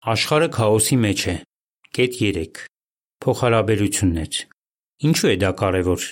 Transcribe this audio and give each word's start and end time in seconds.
Աշխարհը 0.00 0.46
քաոսի 0.56 0.96
մեջ 0.96 1.22
է։ 1.28 1.32
Կետ 1.96 2.14
3. 2.18 2.60
Փոխհարաբերություններ։ 3.20 4.36
Ինչու 5.08 5.28
է 5.28 5.34
դա 5.42 5.50
կարևոր։ 5.60 6.06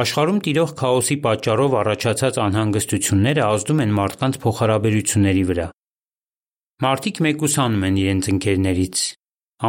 Աշխարհում 0.00 0.40
տիրող 0.46 0.72
քաոսի 0.80 1.16
պատճառով 1.26 1.76
առաջացած 1.80 2.40
անհանգստությունները 2.44 3.44
ազդում 3.46 3.82
են 3.84 3.92
մարդկանց 3.98 4.38
փոխհարաբերությունների 4.42 5.44
վրա։ 5.50 5.66
Մարդիկ 6.82 7.20
մեկուսանում 7.28 7.86
են 7.86 8.00
իրենց 8.02 8.30
ընկերներից։ 8.34 9.04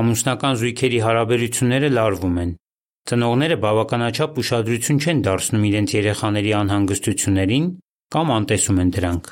Ամուսնական 0.01 0.59
զույգերի 0.65 1.03
հարաբերությունները 1.05 1.93
լարվում 2.01 2.41
են։ 2.45 2.57
Ծնողները 3.05 3.59
բավականաչափ 3.61 4.41
ուշադրություն 4.41 5.03
չեն 5.05 5.23
դարձնում 5.29 5.69
իրենց 5.69 5.95
երեխաների 6.01 6.57
անհանգստություններին 6.65 7.69
կամ 8.17 8.35
անտեսում 8.41 8.81
են 8.81 8.91
դրանք։ 8.97 9.31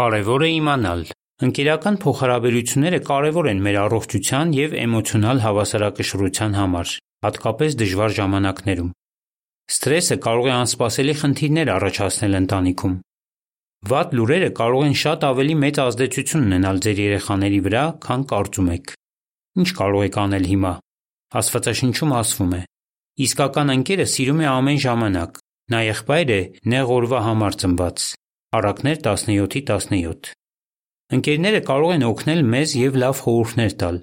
Կարևոր 0.00 0.48
է 0.48 0.50
իմանալ, 0.56 1.04
ընկերական 1.44 1.96
փոխհարաբերությունները 2.00 2.98
կարևոր 3.04 3.46
են 3.50 3.58
մեր 3.64 3.76
առողջության 3.82 4.52
և 4.56 4.74
էմոցիոնալ 4.80 5.40
հավասարակշռության 5.44 6.54
համար, 6.56 6.92
հատկապես 7.26 7.74
դժվար 7.82 8.14
ժամանակներում։ 8.18 8.88
Սթրեսը 9.76 10.16
կարող 10.26 10.48
է 10.48 10.54
անսպասելի 10.56 11.14
խնդիրներ 11.20 11.70
առաջացնել 11.76 12.38
ընտանիքում։ 12.40 12.94
Վատ 13.90 14.14
լուրերը 14.16 14.48
կարող 14.56 14.86
են 14.86 14.96
շատ 15.02 15.26
ավելի 15.28 15.56
մեծ 15.66 15.80
ազդեցություն 15.84 16.46
ունենալ 16.46 16.80
ձեր 16.86 17.02
երեխաների 17.04 17.60
վրա, 17.66 17.84
քան 18.06 18.24
կարծում 18.32 18.72
եք։ 18.76 18.94
Ինչ 19.60 19.68
կարող 19.76 20.06
եք 20.06 20.18
անել 20.24 20.48
հիմա։ 20.56 20.72
Աստվածաշնչում 21.36 22.16
ասվում 22.16 22.56
է. 22.56 22.62
«Իսկական 23.26 23.74
ընկերը 23.76 24.06
սիրում 24.16 24.40
է 24.40 24.48
ամեն 24.56 24.80
ժամանակ, 24.86 25.38
նա 25.72 25.78
եղբայր 25.90 26.32
է 26.32 26.40
նեղ 26.72 26.96
օրվա 26.96 27.20
համար 27.28 27.60
ծնված» 27.60 28.08
(Առակներ 28.56 28.98
17:17)։ 29.04 30.45
Ընկերները 31.14 31.60
կարող 31.66 31.92
են 31.94 32.04
օգնել 32.06 32.40
մեզ 32.52 32.72
և 32.80 32.96
լավ 32.98 33.18
խորհուրդներ 33.22 33.74
տալ։ 33.78 33.98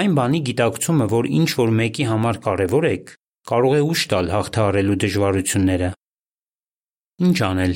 Այն 0.00 0.14
բանի 0.18 0.40
գիտակցումը, 0.48 1.06
որ 1.10 1.28
ինչ-որ 1.40 1.70
մեկի 1.80 2.06
համար 2.10 2.40
կարևոր 2.46 2.86
եք, 2.90 3.12
կարող 3.50 3.76
է 3.76 3.82
ուժ 3.90 4.00
տալ 4.10 4.30
հաղթահարելու 4.34 4.96
դժվարությունները։ 5.04 5.90
Ինչ 7.26 7.38
անել։ 7.50 7.74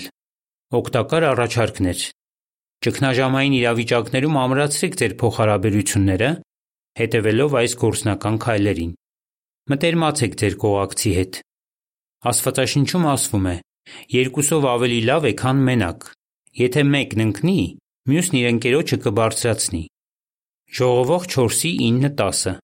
Օգտակար 0.75 1.27
առաջարկներ. 1.31 2.03
Ճգնաժամային 2.85 3.55
իրավիճակներում 3.61 4.39
ամրացրեք 4.45 4.99
ձեր 5.01 5.15
փոխհարաբերությունները՝ 5.23 6.31
հետևելով 6.99 7.57
այս 7.63 7.73
գործնական 7.85 8.37
քայլերին. 8.45 8.93
Մտերմացեք 9.71 10.35
ձեր 10.43 10.59
կողակցի 10.65 11.13
հետ։ 11.19 11.39
Աստվածաշնչում 12.35 13.07
ասվում 13.15 13.47
է. 13.55 13.57
«Երկուսով 14.15 14.67
ավելի 14.75 15.01
լավ 15.09 15.25
է, 15.29 15.33
քան 15.41 15.59
մենակ։ 15.65 16.07
Եթե 16.65 16.83
մեկն 16.89 17.25
ընկնի, 17.25 17.59
մյուսն 18.05 18.35
իր 18.37 18.47
ընկերոջը 18.51 18.97
կբարձրացնի»։ 19.01 19.79
Ժողովող 20.77 21.23
4:9-10 21.35 22.59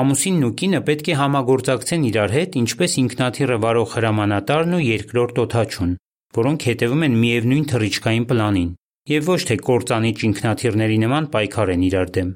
Ամուսինն 0.00 0.44
ու 0.46 0.50
կինը 0.60 0.80
պետք 0.86 1.08
է 1.10 1.16
համագործակցեն 1.20 2.04
իրար 2.10 2.34
հետ 2.36 2.58
ինչպես 2.60 2.94
ինքնաթիռը 3.02 3.56
վարող 3.64 3.88
հրամանատարն 3.96 4.76
ու 4.76 4.82
երկրորդ 4.86 5.40
օդաչուն, 5.42 5.96
որոնք 6.38 6.66
հետևում 6.70 7.02
են 7.06 7.18
միևնույն 7.22 7.66
թռիչքային 7.72 8.26
պլանին, 8.30 8.70
և 9.10 9.30
ոչ 9.30 9.40
թե 9.50 9.56
կործանիչ 9.66 10.16
ինքնաթիռների 10.30 10.98
նման 11.02 11.28
պայքարեն 11.34 11.86
իրար 11.90 12.14
դեմ։ 12.18 12.30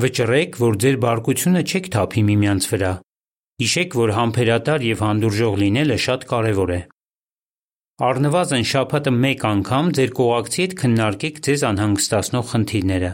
Վճռեք, 0.00 0.58
որ 0.64 0.80
ձեր 0.84 0.96
բարկությունը 1.04 1.62
չեք 1.68 1.92
թափի 1.92 2.22
միմյանց 2.32 2.70
վրա։ 2.72 2.92
Հիշեք, 3.62 3.96
որ 4.00 4.16
համբերատար 4.16 4.88
և 4.88 5.04
հանդուրժող 5.04 5.54
լինելը 5.60 5.96
շատ 6.08 6.28
կարևոր 6.32 6.72
է։ 6.72 6.80
Առնվազն 8.02 8.64
շաբաթը 8.66 9.10
մեկ 9.14 9.44
անգամ 9.46 9.90
ձեր 9.96 10.12
կողակցի 10.18 10.60
հետ 10.62 10.72
քննարկեք 10.80 11.36
ձեզ 11.46 11.62
անհանգստացնող 11.68 12.48
խնդիրները։ 12.52 13.10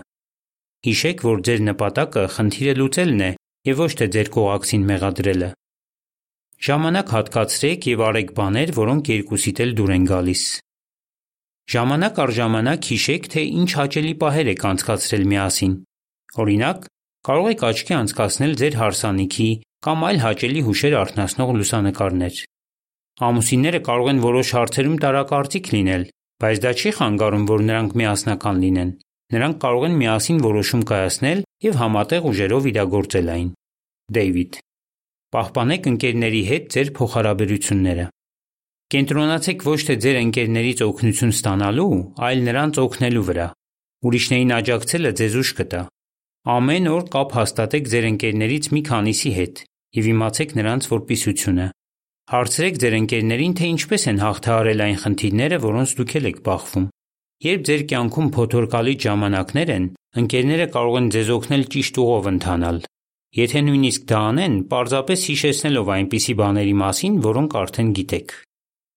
Հիշեք, 0.89 1.25
որ 1.28 1.42
ձեր 1.48 1.61
նպատակը 1.67 2.22
խնդիրը 2.36 2.75
լուծելն 2.78 3.20
է 3.27 3.28
և 3.69 3.83
ոչ 3.84 3.91
թե 4.00 4.09
ձեր 4.16 4.31
կողակցին 4.39 4.89
մեղադրելը։ 4.89 5.50
Ժամանակ 6.69 7.14
հատկացրեք 7.19 7.91
և 7.92 8.05
արեք 8.09 8.33
բաներ, 8.41 8.75
որոնք 8.81 9.12
երկուսիդ 9.12 9.62
էլ 9.69 9.77
դուր 9.77 9.93
են 9.98 10.09
գալիս։ 10.09 10.44
Ժամանակ 11.69 12.21
առ 12.25 12.37
ժամանակ 12.41 12.93
հիշեք, 12.97 13.32
թե 13.37 13.43
ինչ 13.60 13.71
հաճելի 13.77 14.15
պահեր 14.25 14.53
եք 14.56 14.69
անցկացրել 14.72 15.25
միասին։ 15.37 15.75
Օրինակ, 16.48 16.93
կարող 17.28 17.50
եք 17.53 17.65
աչքի 17.69 18.00
անցկացնել 18.00 18.60
ձեր 18.65 18.84
հարսանիքի 18.88 19.50
կամ 19.84 20.09
այլ 20.09 20.22
հաճելի 20.25 20.62
հուշեր 20.69 21.03
արթնացնող 21.04 21.59
լուսանկարներ։ 21.59 22.47
Ամուսինները 23.19 23.79
կարող 23.83 24.09
են 24.12 24.21
որոշ 24.23 24.51
հարցերում 24.55 24.97
տարակարծիք 25.03 25.69
լինել, 25.75 26.03
բայց 26.39 26.59
դա 26.62 26.71
չի 26.79 26.91
խանգարում, 26.99 27.47
որ 27.51 27.62
նրանք 27.69 27.97
միասնական 27.99 28.61
լինեն։ 28.62 28.91
Նրանք 29.34 29.56
կարող 29.65 29.87
են 29.89 29.97
միասին 29.99 30.39
որոշում 30.45 30.83
կայացնել 30.91 31.41
և 31.67 31.78
համատեղ 31.83 32.28
ուժերով 32.31 32.69
իրագործել 32.71 33.33
այն։ 33.34 33.49
Դեյվիդ։ 34.19 34.61
Պահպանեք 35.34 35.89
ընկերների 35.93 36.43
հետ 36.49 36.71
ձեր 36.78 36.93
փոխհարաբերությունները։ 36.99 38.07
Կենտրոնացեք 38.89 39.65
ոչ 39.69 39.81
թե 39.89 39.97
ձեր 40.05 40.17
ընկերներից 40.23 40.78
օգնություն 40.87 41.34
ստանալու, 41.34 41.97
այլ 42.28 42.39
նրանց 42.49 42.78
օգնելու 42.87 43.25
վրա։ 43.28 43.49
Ուրիշներին 44.09 44.55
աջակցելը 44.59 45.12
ձեզ 45.19 45.34
ուժ 45.43 45.51
կտա։ 45.59 45.83
Ամեն 46.55 46.89
օր 46.95 47.03
կապ 47.12 47.34
հաստատեք 47.37 47.91
ձեր 47.93 48.07
ընկերներից 48.15 48.71
մի 48.78 48.83
քանիսի 48.89 49.33
հետ 49.43 49.62
և 49.99 50.09
իմացեք 50.15 50.55
նրանց 50.62 50.89
որպիսությունը։ 50.95 51.67
Հարցրեք 52.28 52.75
ձեր 52.83 52.94
ընկերներին, 52.99 53.53
թե 53.56 53.69
ինչպես 53.72 54.03
են 54.11 54.19
հաղթահարել 54.21 54.81
այն 54.84 54.99
խնդիրները, 55.00 55.59
որոնց 55.62 55.93
դուք 55.97 56.11
էլ 56.19 56.27
եք 56.28 56.41
բախվում։ 56.44 56.84
Երբ 57.47 57.62
ձեր 57.69 57.84
կյանքում 57.89 58.28
փոթորկալից 58.37 59.06
ժամանակներ 59.09 59.72
են, 59.72 59.87
ընկերները 60.21 60.66
կարող 60.75 60.99
են 60.99 61.09
ձեզ 61.15 61.31
օգնել 61.39 61.65
ճիշտ 61.72 62.00
ուղով 62.03 62.28
ընթանալ։ 62.28 62.83
Եթե 63.39 63.62
նույնիսկ 63.65 64.05
դա 64.12 64.21
անեն, 64.28 64.55
պարզապես 64.69 65.25
հիշեցնելով 65.28 65.91
այնպիսի 65.97 66.34
բաների 66.43 66.77
մասին, 66.84 67.19
որոնք 67.28 67.59
արդեն 67.65 67.91
գիտեք։ 67.97 68.37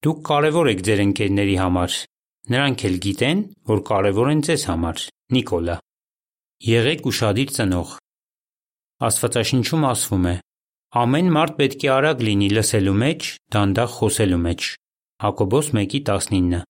Դուք 0.02 0.22
կարևոր 0.28 0.72
եք 0.76 0.86
ձեր 0.92 1.04
ընկերների 1.08 1.58
համար։ 1.62 1.98
Նրանք 2.52 2.86
էլ 2.92 2.96
գիտեն, 3.08 3.42
որ 3.72 3.84
կարևոր 3.92 4.32
են 4.36 4.46
ձեզ 4.52 4.64
համար։ 4.72 5.04
Նիկոլա։ 5.32 5.76
Եղեք 6.68 7.12
ուշադիր 7.12 7.52
ծնող։ 7.56 8.00
Աստվածաշնչում 9.08 9.86
ասվում 9.92 10.26
է. 10.32 10.36
«Ամեն 10.92 11.30
մարդ 11.32 11.54
պետք 11.56 11.84
է 11.86 11.90
արագ 11.96 12.22
լինի 12.28 12.48
լսելու 12.52 12.94
մեջ, 13.02 13.28
դանդաղ 13.56 13.92
խոսելու 13.96 14.40
մեջ» 14.46 14.66
(Հակոբոս 15.24 15.68
1:19)։ 15.78 16.66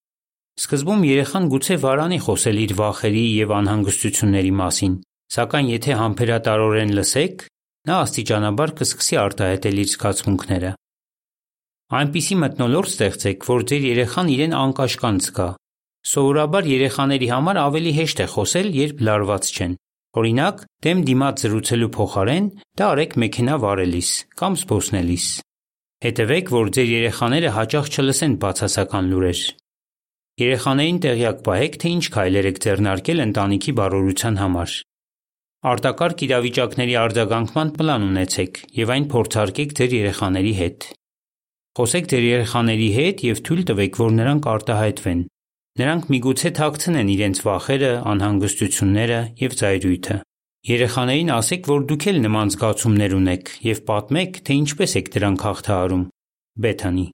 Սկզբում 0.62 1.06
երեխան 1.08 1.48
գուցե 1.54 1.78
վարանի 1.86 2.20
խոսել 2.26 2.60
իր 2.66 2.74
վախերի 2.82 3.24
և 3.42 3.54
անհանգստությունների 3.58 4.54
մասին, 4.62 4.94
սակայն 5.36 5.72
եթե 5.74 5.98
համբերատարորեն 6.02 6.94
լսեք, 7.02 7.46
նա 7.90 7.96
աստիճանաբար 8.06 8.76
կսկսի 8.78 9.20
արտահայտել 9.26 9.82
իր 9.82 9.90
զգացմունքները։ 9.90 10.72
Այնպիսի 12.02 12.36
մթնոլորտ 12.46 12.92
ստեղծեք, 12.94 13.48
որ 13.50 13.66
ձեր 13.72 13.84
երեխան 13.90 14.28
իրեն 14.38 14.54
անկաշկանդ 14.62 15.26
զգա։ 15.26 15.50
Սովորաբար 16.12 16.70
երեխաների 16.78 17.28
համար 17.34 17.58
ավելի 17.66 17.92
հեշտ 17.98 18.22
է 18.22 18.28
խոսել, 18.38 18.70
երբ 18.86 19.02
լարված 19.10 19.50
չեն։ 19.58 19.74
Օրինակ, 20.12 20.58
դեմ 20.84 21.02
դիմաց 21.08 21.42
զրուցելու 21.46 21.88
փոխարեն 21.96 22.48
դա 22.80 22.88
արեք 22.94 23.14
մեքենա 23.24 23.54
վարելիս 23.64 24.10
կամ 24.42 24.58
զբոսնելիս։ 24.60 25.28
Հետևեք, 26.04 26.52
որ 26.52 26.72
ձեր 26.76 26.90
երեխաները 26.92 27.52
հաճախ 27.56 27.88
չլսեն 27.96 28.36
բացասական 28.42 29.08
լուրեր։ 29.12 29.44
Երեխաներին 30.42 31.00
տեղյակ 31.08 31.42
պահեք, 31.48 31.80
թե 31.80 31.94
ինչ 31.96 32.04
քայլեր 32.18 32.50
եք 32.52 32.62
ձեռնարկել 32.66 33.24
ընտանիքի 33.32 33.74
բարօրության 33.80 34.42
համար։ 34.42 34.76
Արտակարգ 35.72 36.24
իրավիճակների 36.28 36.96
արձագանքման 37.06 37.76
պլան 37.80 38.08
ունեցեք 38.12 38.64
և 38.82 38.94
այն 38.98 39.06
փորձարկեք 39.16 39.76
ձեր 39.80 39.92
երեխաների 40.02 40.54
հետ։ 40.60 40.88
Խոսեք 41.80 42.12
ձեր 42.12 42.26
երեխաների 42.28 42.88
հետ 43.00 43.28
և 43.32 43.46
թույլ 43.48 43.62
տվեք, 43.72 44.02
որ 44.02 44.16
նրանք 44.20 44.50
արտահայտվեն։ 44.60 45.22
Նրանք 45.80 46.10
միգուցե 46.12 46.50
թաքցնեն 46.58 47.10
իրենց 47.14 47.40
վախերը, 47.48 47.92
անհանգստությունները 48.12 49.20
և 49.40 49.54
ծայրույթը։ 49.62 50.18
Երեխաներին 50.68 51.32
ասեք, 51.32 51.70
որ 51.72 51.86
դուք 51.92 52.08
էլ 52.12 52.18
նման 52.26 52.52
զգացումներ 52.54 53.16
ունեք 53.18 53.52
և 53.66 53.80
պատմեք, 53.88 54.42
թե 54.46 54.58
ինչպես 54.62 54.96
եք 55.00 55.08
դրանք 55.16 55.46
հաղթահարում։ 55.48 56.04
Բեթանի։ 56.66 57.06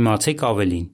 Իմացեք 0.00 0.46
ավելին։ 0.48 0.88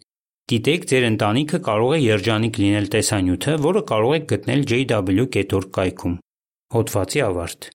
Գիտեք, 0.51 0.83
ձեր 0.91 1.07
ընտանիքը 1.15 1.61
կարող 1.71 1.95
է 1.95 2.01
երջանիկ 2.05 2.61
լինել 2.65 2.91
տեսանյութը, 2.95 3.55
որը 3.65 3.83
կարող 3.95 4.17
եք 4.19 4.27
գտնել 4.35 4.67
jw.org 4.75 5.71
կայքում։ 5.79 6.19
Հոդվացի 6.75 7.25
ավարտ։ 7.25 7.71